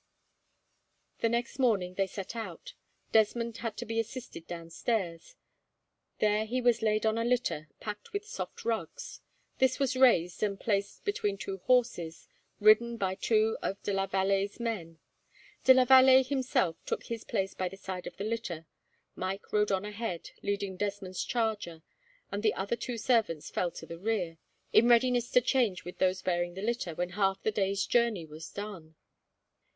The 1.19 1.29
next 1.29 1.59
morning 1.59 1.93
they 1.93 2.07
set 2.07 2.35
out. 2.35 2.73
Desmond 3.11 3.57
had 3.57 3.77
to 3.77 3.85
be 3.85 3.99
assisted 3.99 4.47
downstairs. 4.47 5.35
There 6.17 6.45
he 6.47 6.59
was 6.59 6.81
laid 6.81 7.05
on 7.05 7.19
a 7.19 7.23
litter, 7.23 7.69
packed 7.79 8.11
with 8.11 8.25
soft 8.25 8.65
rugs. 8.65 9.21
This 9.59 9.77
was 9.77 9.95
raised 9.95 10.41
and 10.41 10.59
placed 10.59 11.05
between 11.05 11.37
two 11.37 11.59
horses, 11.65 12.27
ridden 12.59 12.97
by 12.97 13.13
two 13.13 13.59
of 13.61 13.79
de 13.83 13.93
la 13.93 14.07
Vallee's 14.07 14.59
men. 14.59 14.97
De 15.65 15.71
la 15.75 15.85
Vallee 15.85 16.23
himself 16.23 16.83
took 16.87 17.03
his 17.03 17.23
place 17.23 17.53
by 17.53 17.69
the 17.69 17.77
side 17.77 18.07
of 18.07 18.17
the 18.17 18.23
litter, 18.23 18.65
Mike 19.15 19.53
rode 19.53 19.71
on 19.71 19.85
ahead 19.85 20.31
leading 20.41 20.77
Desmond's 20.77 21.23
charger, 21.23 21.83
and 22.31 22.41
the 22.41 22.55
other 22.55 22.75
two 22.75 22.97
servants 22.97 23.51
fell 23.51 23.69
to 23.69 23.85
the 23.85 23.99
rear, 23.99 24.39
in 24.73 24.89
readiness 24.89 25.29
to 25.29 25.41
change 25.41 25.85
with 25.85 25.99
those 25.99 26.23
bearing 26.23 26.55
the 26.55 26.63
litter, 26.63 26.95
when 26.95 27.09
half 27.09 27.39
the 27.43 27.51
day's 27.51 27.85
journey 27.85 28.25
was 28.25 28.49
done. 28.49 28.95